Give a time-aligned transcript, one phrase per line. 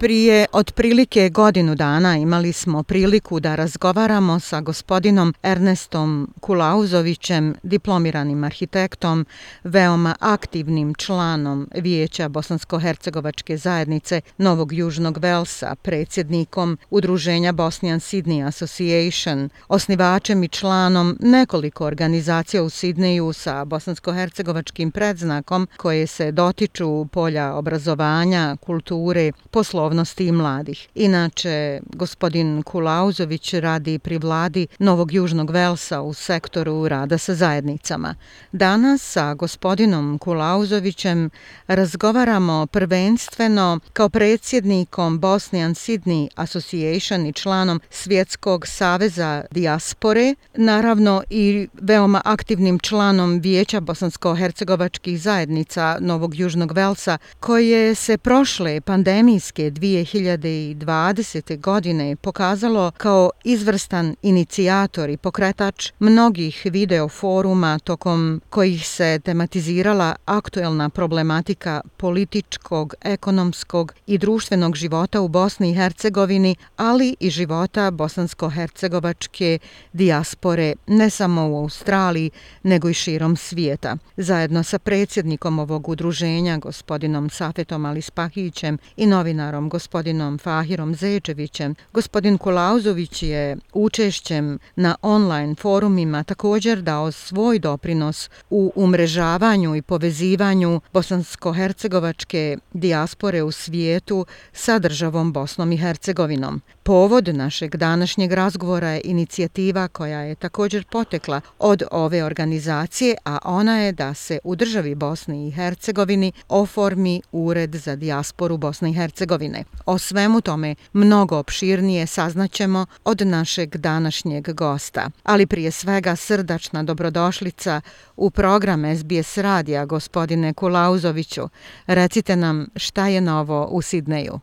[0.00, 9.26] Prije otprilike godinu dana imali smo priliku da razgovaramo sa gospodinom Ernestom Kulauzovićem, diplomiranim arhitektom,
[9.64, 20.44] veoma aktivnim članom Vijeća Bosansko-Hercegovačke zajednice Novog Južnog Velsa, predsjednikom Udruženja Bosnian Sydney Association, osnivačem
[20.44, 29.32] i članom nekoliko organizacija u Sidneju sa bosansko-hercegovačkim predznakom koje se dotiču polja obrazovanja, kulture,
[29.50, 30.88] poslovanja, duhovnosti i mladih.
[30.94, 38.14] Inače, gospodin Kulauzović radi pri vladi Novog Južnog Velsa u sektoru rada sa zajednicama.
[38.52, 41.30] Danas sa gospodinom Kulauzovićem
[41.66, 52.22] razgovaramo prvenstveno kao predsjednikom Bosnian Sydney Association i članom Svjetskog saveza dijaspore, naravno i veoma
[52.24, 61.60] aktivnim članom Vijeća bosansko-hercegovačkih zajednica Novog Južnog Velsa, koje se prošle pandemijske 2020.
[61.60, 70.88] godine pokazalo kao izvrstan inicijator i pokretač mnogih video foruma tokom kojih se tematizirala aktuelna
[70.88, 79.58] problematika političkog, ekonomskog i društvenog života u Bosni i Hercegovini, ali i života bosansko-hercegovačke
[79.92, 82.30] dijaspore ne samo u Australiji,
[82.62, 83.96] nego i širom svijeta.
[84.16, 91.74] Zajedno sa predsjednikom ovog udruženja, gospodinom Safetom Alispahićem i novinarom gospodinom Fahirom Zečevićem.
[91.92, 100.80] Gospodin Kulauzović je učešćem na online forumima također dao svoj doprinos u umrežavanju i povezivanju
[100.92, 106.62] bosansko-hercegovačke dijaspore u svijetu sa državom Bosnom i Hercegovinom.
[106.82, 113.78] Povod našeg današnjeg razgovora je inicijativa koja je također potekla od ove organizacije, a ona
[113.78, 119.57] je da se u državi Bosni i Hercegovini oformi Ured za dijasporu Bosne i Hercegovine
[119.58, 119.64] strane.
[119.86, 125.00] O svemu tome mnogo opširnije saznaćemo od našeg današnjeg gosta.
[125.24, 127.80] Ali prije svega srdačna dobrodošlica
[128.16, 131.42] u program SBS radija gospodine Kulauzoviću.
[131.86, 134.40] Recite nam šta je novo u Sidneju.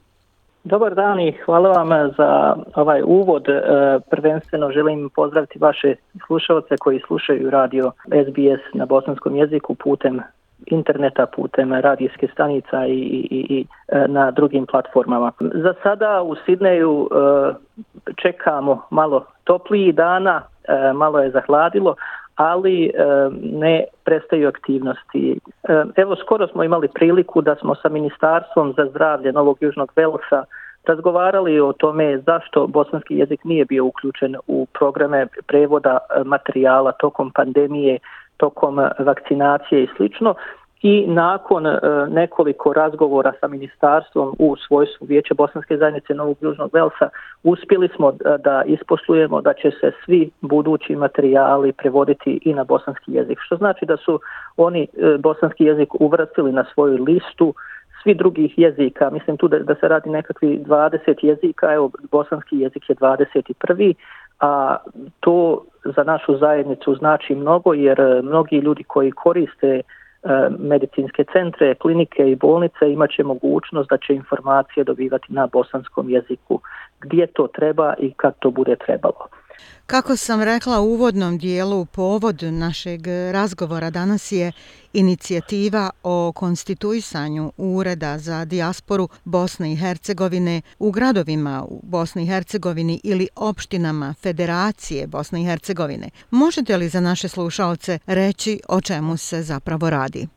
[0.64, 3.50] Dobar dan i hvala vam za ovaj uvod.
[3.50, 3.62] E,
[4.10, 10.20] prvenstveno želim pozdraviti vaše slušalce koji slušaju radio SBS na bosanskom jeziku putem
[10.66, 15.32] interneta putem radijske stanica i, i, i e, na drugim platformama.
[15.40, 17.54] Za sada u Sidneju e,
[18.16, 21.96] čekamo malo topliji dana, e, malo je zahladilo,
[22.36, 22.92] ali e,
[23.42, 25.40] ne prestaju aktivnosti.
[25.64, 30.44] E, evo, skoro smo imali priliku da smo sa Ministarstvom za zdravlje Novog Južnog Velsa
[30.88, 38.00] razgovarali o tome zašto bosanski jezik nije bio uključen u programe prevoda materijala tokom pandemije
[38.38, 40.36] tokom eh, vakcinacije i slično
[40.82, 41.80] i nakon e,
[42.10, 47.10] nekoliko razgovora sa ministarstvom u svojstvu Vijeća Bosanske zajednice Novog Južnog Velsa
[47.44, 53.14] uspjeli smo da, da isposlujemo da će se svi budući materijali prevoditi i na bosanski
[53.14, 53.40] jezik.
[53.42, 54.20] Što znači da su
[54.58, 57.54] oni e, bosanski jezik uvrstili na svoju listu
[58.04, 59.10] svi drugih jezika.
[59.10, 63.94] Mislim tu da, da se radi nekakvi 20 jezika, evo bosanski jezik je 21
[64.40, 64.78] a
[65.20, 65.66] to
[65.96, 69.82] za našu zajednicu znači mnogo jer e, mnogi ljudi koji koriste e,
[70.60, 76.60] medicinske centre, klinike i bolnice imaće mogućnost da će informacije dobivati na bosanskom jeziku
[77.02, 79.28] gdje to treba i kad to bude trebalo.
[79.86, 84.52] Kako sam rekla u uvodnom dijelu, povod našeg razgovora danas je
[84.94, 93.02] inicijativa o konstituisanju Ureda za dijasporu Bosne i Hercegovine u gradovima u Bosni i Hercegovini
[93.04, 96.10] ili opštinama Federacije Bosne i Hercegovine.
[96.32, 100.28] Možete li za naše slušalce reći o čemu se zapravo radi?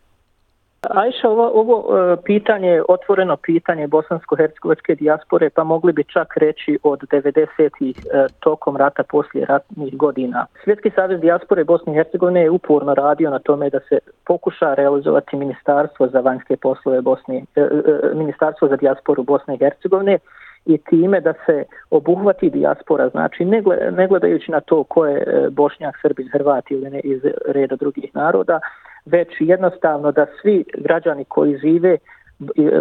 [0.83, 6.79] Ajša, ovo, ovo e, pitanje je otvoreno pitanje bosansko-hercegovačke dijaspore, pa mogli bi čak reći
[6.83, 10.47] od 90-ih e, tokom rata poslije ratnih godina.
[10.65, 15.37] Svjetski savez dijaspore Bosne i Hercegovine je uporno radio na tome da se pokuša realizovati
[15.37, 17.69] ministarstvo za vanjske poslove Bosne, e,
[18.15, 20.19] ministarstvo za dijasporu Bosne i Hercegovine
[20.67, 23.45] i time da se obuhvati dijaspora, znači
[23.91, 28.61] ne gledajući na to ko je Bošnjak, Srbin, Hrvat ili ne iz reda drugih naroda,
[29.11, 31.99] već jednostavno da svi građani koji žive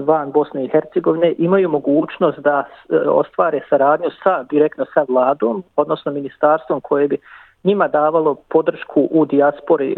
[0.05, 6.11] van Bosne i Hercegovine imaju mogućnost da e, ostvare saradnju sa direktno sa vladom, odnosno
[6.11, 7.17] ministarstvom koje bi
[7.63, 9.97] njima davalo podršku u dijaspori e,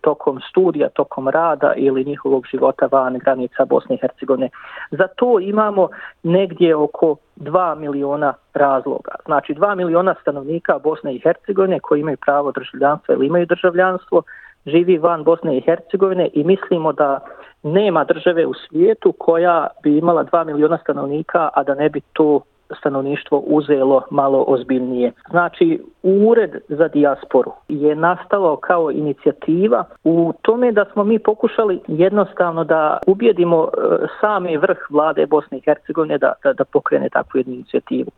[0.00, 4.48] tokom studija, tokom rada ili njihovog života van granica Bosne i Hercegovine.
[4.90, 5.88] Za to imamo
[6.22, 9.14] negdje oko 2 miliona razloga.
[9.24, 14.22] Znači 2 miliona stanovnika Bosne i Hercegovine koji imaju pravo državljanstva ili imaju državljanstvo,
[14.66, 17.20] živi van Bosne i Hercegovine i mislimo da
[17.62, 22.40] nema države u svijetu koja bi imala 2 miliona stanovnika, a da ne bi to
[22.78, 25.12] stanovništvo uzelo malo ozbiljnije.
[25.30, 32.64] Znači, Ured za dijasporu je nastalo kao inicijativa u tome da smo mi pokušali jednostavno
[32.64, 37.54] da ubijedimo e, sami vrh vlade Bosne i Hercegovine da, da, da pokrene takvu jednu
[37.54, 38.10] inicijativu.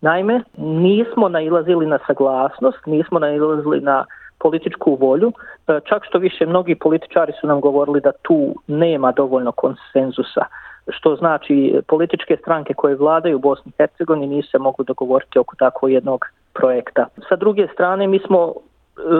[0.00, 4.04] Naime, nismo nailazili na saglasnost, nismo nailazili na
[4.40, 5.32] političku volju,
[5.68, 10.44] e, čak što više mnogi političari su nam govorili da tu nema dovoljno konsenzusa
[10.88, 15.56] što znači političke stranke koje vladaju u Bosni i Hercegovini nisu se mogu dogovoriti oko
[15.56, 17.06] tako jednog projekta.
[17.28, 18.52] Sa druge strane, mi smo e,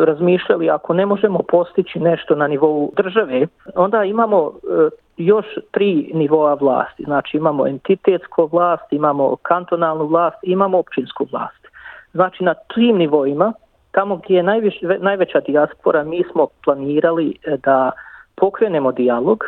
[0.04, 6.54] razmišljali ako ne možemo postići nešto na nivou države, onda imamo e, još tri nivoa
[6.54, 7.04] vlasti.
[7.04, 11.66] Znači imamo entitetsko vlast, imamo kantonalnu vlast, imamo općinsku vlast.
[12.12, 13.52] Znači na tim nivoima,
[13.90, 17.90] tamo gdje je najviš, najveća dijaspora, mi smo planirali e, da
[18.34, 19.44] pokrenemo dijalog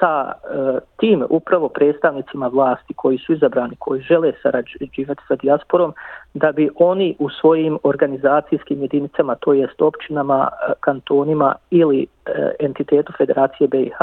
[0.00, 5.94] sa e, tim upravo predstavnicima vlasti koji su izabrani, koji žele sarađivati sa dijasporom,
[6.34, 13.12] da bi oni u svojim organizacijskim jedinicama, to jest općinama, e, kantonima ili e, entitetu
[13.18, 13.98] Federacije BiH,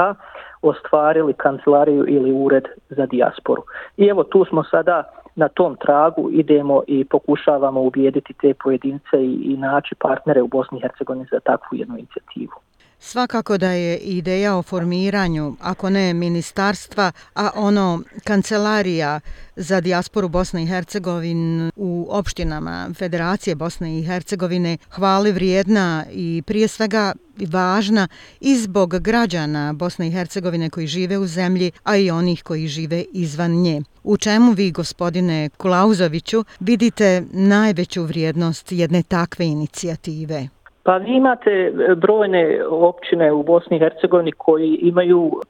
[0.62, 3.62] ostvarili kancelariju ili ured za dijasporu.
[3.96, 5.04] I evo tu smo sada
[5.36, 10.78] na tom tragu idemo i pokušavamo ubijediti te pojedince i, i naći partnere u Bosni
[10.78, 12.52] i Hercegovini za takvu jednu inicijativu.
[13.00, 19.20] Svakako da je ideja o formiranju, ako ne ministarstva, a ono kancelarija
[19.56, 26.68] za dijasporu Bosne i Hercegovine u opštinama Federacije Bosne i Hercegovine hvali vrijedna i prije
[26.68, 27.12] svega
[27.46, 28.08] važna
[28.40, 33.04] i zbog građana Bosne i Hercegovine koji žive u zemlji, a i onih koji žive
[33.12, 33.82] izvan nje.
[34.04, 40.48] U čemu vi, gospodine Kulauzoviću, vidite najveću vrijednost jedne takve inicijative?
[40.88, 45.40] Pa vi imate e, brojne općine u Bosni i Hercegovini koji imaju e,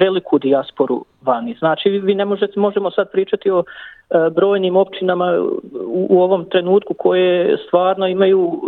[0.00, 1.56] veliku dijasporu vani.
[1.58, 6.94] Znači vi ne možete, možemo sad pričati o e, brojnim općinama u, u ovom trenutku
[6.94, 8.60] koje stvarno imaju,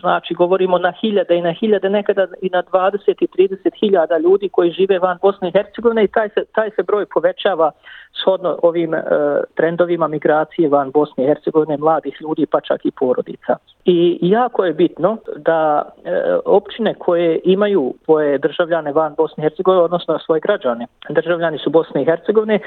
[0.00, 4.48] znači govorimo na hiljade i na hiljade, nekada i na 20 i 30 hiljada ljudi
[4.48, 7.70] koji žive van Bosne i Hercegovine i taj se, taj se broj povećava
[8.22, 8.94] shodno ovim
[9.54, 13.56] trendovima migracije van Bosne i Hercegovine, mladih ljudi pa čak i porodica.
[13.84, 19.82] I jako je bitno da e, općine koje imaju svoje državljane van Bosne i Hercegovine,
[19.82, 22.60] odnosno svoje građane, državljani su Bosne i Hercegovine, e,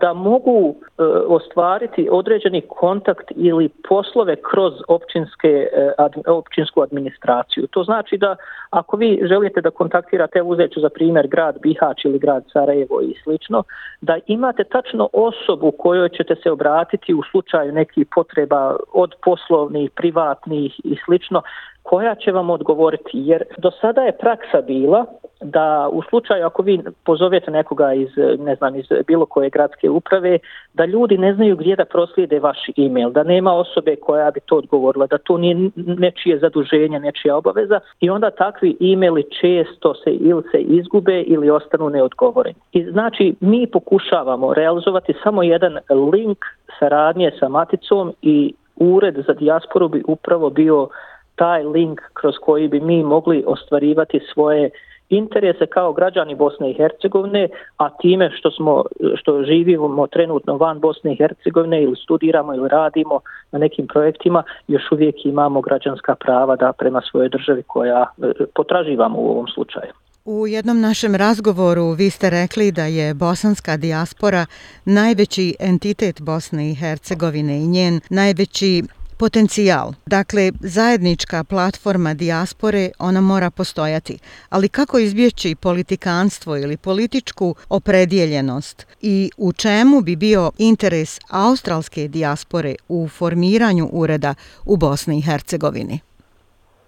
[0.00, 7.66] da mogu e, ostvariti određeni kontakt ili poslove kroz općinske, e, ad, općinsku administraciju.
[7.66, 8.36] To znači da
[8.70, 13.62] ako vi želite da kontaktirate, uzeću za primjer grad Bihać ili grad Sarajevo i slično,
[14.00, 19.90] da imate tačno osobu kojoj ćete se obratiti u slučaju nekih potreba od poslovnih,
[20.38, 21.42] privatnih i slično,
[21.82, 25.04] koja će vam odgovoriti, jer do sada je praksa bila
[25.40, 28.08] da u slučaju ako vi pozovete nekoga iz,
[28.38, 30.38] ne znam, iz bilo koje gradske uprave,
[30.74, 34.56] da ljudi ne znaju gdje da proslijede vaš e-mail, da nema osobe koja bi to
[34.56, 40.42] odgovorila, da to nije nečije zaduženje, nečija obaveza i onda takvi e-maili često se ili
[40.50, 42.58] se izgube ili ostanu neodgovoreni.
[42.72, 45.78] I znači mi pokušavamo realizovati samo jedan
[46.12, 46.38] link
[46.78, 50.88] saradnje sa maticom i ured za dijasporu bi upravo bio
[51.34, 54.70] taj link kroz koji bi mi mogli ostvarivati svoje
[55.08, 58.84] interese kao građani Bosne i Hercegovine, a time što smo
[59.16, 63.20] što živimo trenutno van Bosne i Hercegovine ili studiramo ili radimo
[63.52, 69.18] na nekim projektima, još uvijek imamo građanska prava da prema svojoj državi koja e, potraživamo
[69.18, 69.92] u ovom slučaju.
[70.30, 74.46] U jednom našem razgovoru vi ste rekli da je bosanska dijaspora
[74.84, 78.82] najveći entitet Bosne i Hercegovine i njen najveći
[79.16, 79.92] potencijal.
[80.06, 84.18] Dakle, zajednička platforma dijaspore, ona mora postojati.
[84.48, 92.74] Ali kako izbjeći politikanstvo ili političku opredjeljenost i u čemu bi bio interes australske dijaspore
[92.88, 96.07] u formiranju ureda u Bosni i Hercegovini?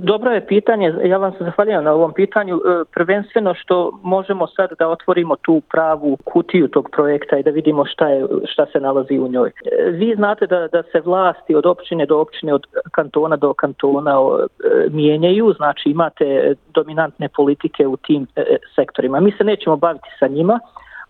[0.02, 4.70] Dobro je pitanje, ja vam se zahvaljujem na ovom pitanju, e, prvenstveno što možemo sad
[4.78, 9.18] da otvorimo tu pravu kutiju tog projekta i da vidimo šta, je, šta se nalazi
[9.18, 9.48] u njoj.
[9.48, 14.10] E, vi znate da, da se vlasti od općine do općine, od kantona do kantona
[14.10, 18.26] e, mijenjaju, znači imate dominantne politike u tim
[18.74, 19.20] sektorima.
[19.20, 20.60] Mi se nećemo baviti sa njima,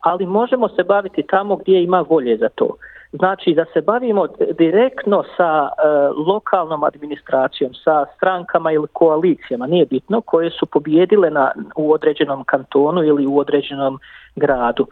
[0.00, 2.76] ali možemo se baviti tamo gdje ima volje za to
[3.12, 4.26] znači da se bavimo
[4.58, 5.88] direktno sa e,
[6.26, 13.04] lokalnom administracijom, sa strankama ili koalicijama, nije bitno, koje su pobjedile na, u određenom kantonu
[13.04, 13.98] ili u određenom
[14.36, 14.86] gradu,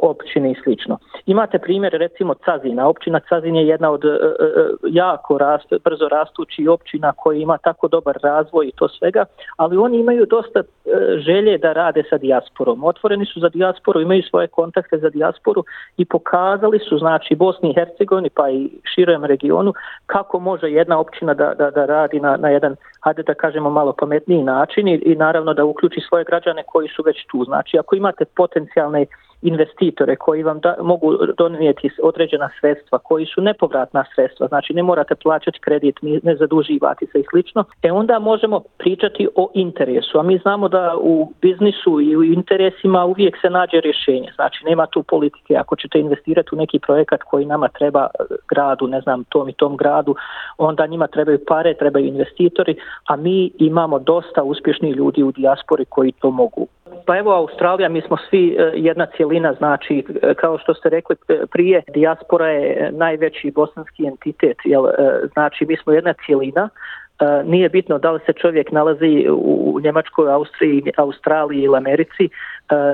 [0.00, 0.98] općine i slično.
[1.26, 2.88] Imate primjer recimo Cazina.
[2.88, 7.58] Općina Cazin je jedna od e, e, e, jako rast, brzo rastući općina koja ima
[7.58, 9.24] tako dobar razvoj i to svega,
[9.56, 10.62] ali oni imaju dosta
[11.26, 12.84] želje da rade sa dijasporom.
[12.84, 15.64] Otvoreni su za dijasporu, imaju svoje kontakte za dijasporu
[15.96, 19.74] i pokazali su znači Bosni i Hercegovini pa i širem regionu
[20.06, 23.92] kako može jedna općina da, da, da radi na, na jedan hajde da kažemo malo
[23.92, 27.44] pametniji način i, i naravno da uključi svoje građane koji su već tu.
[27.44, 29.06] Znači ako imate potencijalne
[29.42, 35.14] investitore koji vam da, mogu donijeti određena sredstva koji su nepovratna sredstva, znači ne morate
[35.14, 40.38] plaćati kredit, ne zaduživati se i slično, e onda možemo pričati o interesu, a mi
[40.38, 45.56] znamo da u biznisu i u interesima uvijek se nađe rješenje, znači nema tu politike,
[45.56, 49.52] ako ćete investirati u neki projekat koji nama treba e, gradu, ne znam, tom i
[49.52, 50.14] tom gradu,
[50.58, 52.76] onda njima trebaju pare, trebaju investitori,
[53.08, 56.66] a mi imamo dosta uspješnih ljudi u dijaspori koji to mogu
[57.06, 61.16] Pa evo Australija, mi smo svi e, jedna cijelina, znači e, kao što ste rekli
[61.28, 64.84] e, prije, dijaspora je najveći bosanski entitet, jel,
[65.32, 66.68] znači mi smo jedna cijelina,
[67.22, 72.28] E, nije bitno da li se čovjek nalazi u Njemačkoj, Austriji, Australiji ili Americi, e,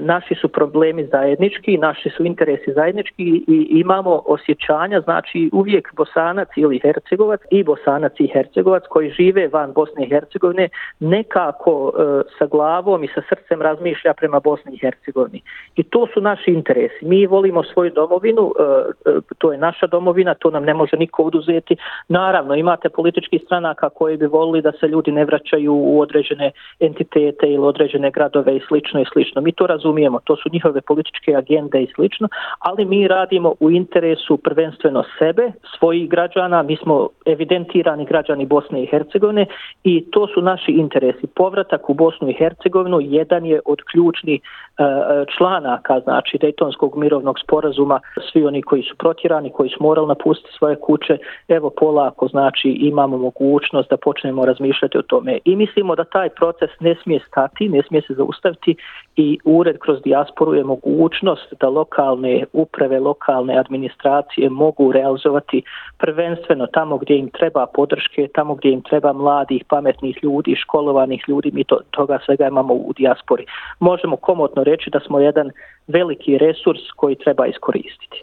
[0.01, 6.81] naši su problemi zajednički, naši su interesi zajednički i imamo osjećanja, znači uvijek Bosanac ili
[6.83, 10.69] Hercegovac i Bosanac i Hercegovac koji žive van Bosne i Hercegovine
[11.01, 12.03] nekako e,
[12.39, 15.43] sa glavom i sa srcem razmišlja prema Bosni i Hercegovini.
[15.77, 17.05] I to su naši interesi.
[17.05, 18.53] Mi volimo svoju domovinu,
[19.39, 21.77] to je naša domovina, to nam ne može niko oduzeti.
[22.09, 27.47] Naravno, imate politički stranaka koje bi volili da se ljudi ne vraćaju u određene entitete
[27.47, 29.41] ili određene gradove i slično i slično.
[29.41, 34.37] Mi to razumijemo, to su njihove političke agende i slično, ali mi radimo u interesu
[34.37, 39.47] prvenstveno sebe, svojih građana, mi smo evidentirani građani Bosne i Hercegovine
[39.85, 41.27] i to su naši interesi.
[41.27, 44.85] Povratak u Bosnu i Hercegovinu jedan je od ključnih e,
[45.37, 48.01] članaka, znači Dejtonskog mirovnog sporazuma,
[48.33, 53.19] svi oni koji su protjerani, koji su morali napustiti svoje kuće, evo polako, znači imamo
[53.19, 55.39] mogućnost da počnemo razmišljati o tome.
[55.45, 58.77] I mislimo da taj proces ne smije stati, ne smije se zaustaviti
[59.17, 65.63] i ured kroz dijasporu je mogućnost da lokalne uprave, lokalne administracije mogu realizovati
[65.99, 71.51] prvenstveno tamo gdje im treba podrške, tamo gdje im treba mladih, pametnih ljudi, školovanih ljudi,
[71.55, 73.47] mi to, toga svega imamo u dijaspori.
[73.81, 75.51] Možemo komotno reći da smo jedan
[75.87, 78.23] veliki resurs koji treba iskoristiti.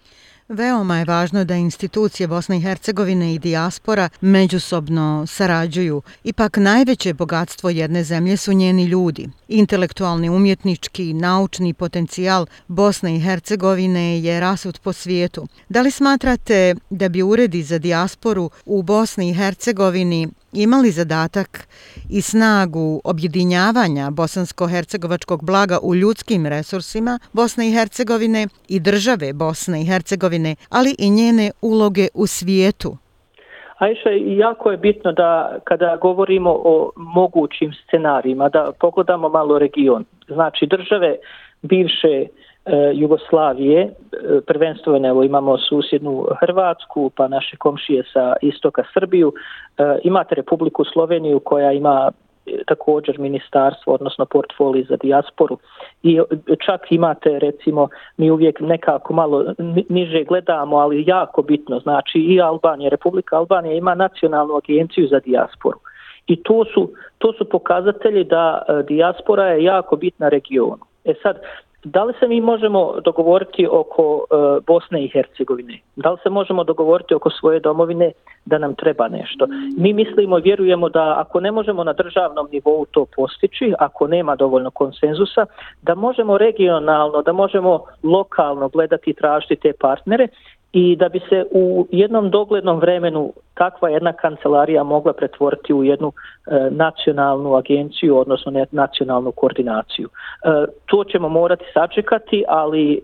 [0.50, 6.02] Veoma je važno da institucije Bosne i Hercegovine i dijaspora međusobno sarađuju.
[6.24, 9.30] Ipak najveće bogatstvo jedne zemlje su njeni ljudi.
[9.48, 15.48] Intelektualni, umjetnički, naučni potencijal Bosne i Hercegovine je rasut po svijetu.
[15.70, 21.68] Da li smatrate da bi uredi za dijasporu u Bosni i Hercegovini imali zadatak
[22.10, 29.86] i snagu objedinjavanja bosansko-hercegovačkog blaga u ljudskim resursima Bosne i Hercegovine i države Bosne i
[29.86, 32.98] Hercegovine, ali i njene uloge u svijetu?
[33.78, 40.06] Ajša, jako je bitno da kada govorimo o mogućim scenarijima, da pogledamo malo region.
[40.28, 41.16] Znači, države
[41.62, 42.28] bivše
[42.65, 43.91] E, Jugoslavije, e,
[44.48, 49.34] prvenstveno evo imamo susjednu Hrvatsku, pa naše komšije sa istoka Srbiju,
[49.77, 52.12] e, imate Republiku Sloveniju koja ima
[52.67, 55.57] također ministarstvo, odnosno portfolio za dijasporu.
[56.03, 56.19] I
[56.65, 59.45] čak imate recimo, mi uvijek nekako malo
[59.89, 65.79] niže gledamo, ali jako bitno, znači i Albanija, Republika Albanija ima nacionalnu agenciju za dijasporu.
[66.27, 70.86] I to su, to su pokazatelji da dijaspora je jako bitna regionu.
[71.05, 71.39] E sad,
[71.86, 75.80] Da li se mi možemo dogovoriti oko e, Bosne i Hercegovine?
[75.96, 78.12] Da li se možemo dogovoriti oko svoje domovine
[78.46, 79.48] da nam treba nešto?
[79.77, 84.72] Mi mislimo vjerujemo da ako ne možemo na državnom nivou to postići, ako nema dovoljno
[84.72, 85.46] konsenzusa,
[85.82, 90.27] da možemo regionalno, da možemo lokalno gledati i tražiti te partnere
[90.74, 96.12] i da bi se u jednom doglednom vremenu takva jedna kancelarija mogla pretvoriti u jednu
[96.12, 100.10] e, nacionalnu agenciju, odnosno ne, nacionalnu koordinaciju.
[100.10, 103.00] E, to ćemo morati sačekati, ali e,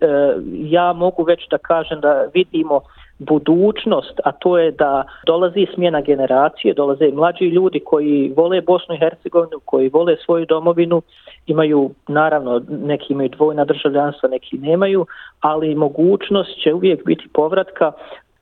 [0.52, 2.82] ja mogu već da kažem da vidimo
[3.22, 8.98] budućnost, a to je da dolazi smjena generacije, dolaze mlađi ljudi koji vole Bosnu i
[8.98, 11.02] Hercegovinu, koji vole svoju domovinu,
[11.48, 15.06] imaju, naravno, neki imaju dvojna državljanstva, neki nemaju,
[15.40, 17.92] ali mogućnost će uvijek biti povratka,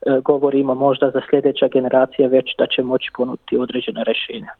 [0.05, 4.51] E, govorimo možda za sljedeća generacija već da će moći ponuditi određene rešenja.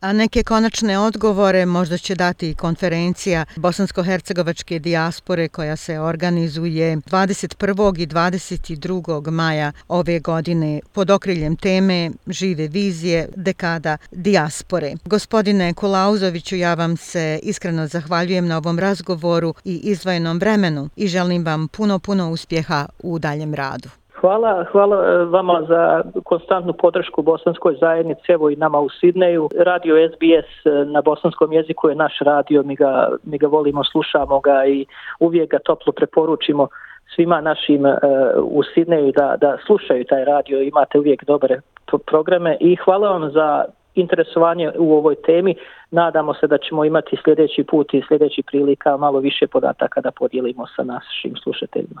[0.00, 8.00] A neke konačne odgovore možda će dati i konferencija Bosansko-Hercegovačke dijaspore koja se organizuje 21.
[8.00, 9.30] i 22.
[9.30, 14.92] maja ove godine pod okriljem teme Žive vizije dekada dijaspore.
[15.04, 21.44] Gospodine Kulauzoviću, ja vam se iskreno zahvaljujem na ovom razgovoru i izvojenom vremenu i želim
[21.44, 23.88] vam puno, puno uspjeha u daljem radu.
[24.20, 29.48] Hvala, hvala e, vama za konstantnu podršku bosanskoj zajednici, evo i nama u Sidneju.
[29.58, 34.40] Radio SBS e, na bosanskom jeziku je naš radio, mi ga, mi ga volimo, slušamo
[34.40, 34.86] ga i
[35.20, 36.68] uvijek ga toplo preporučimo
[37.14, 37.94] svima našim uh,
[38.42, 41.60] u Sidneju da, da slušaju taj radio, imate uvijek dobre
[42.06, 45.54] programe i hvala vam za interesovanje u ovoj temi.
[45.90, 50.66] Nadamo se da ćemo imati sljedeći put i sljedeći prilika malo više podataka da podijelimo
[50.76, 52.00] sa našim slušateljima.